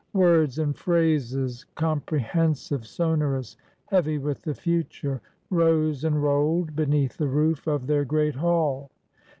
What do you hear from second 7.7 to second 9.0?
their great hall.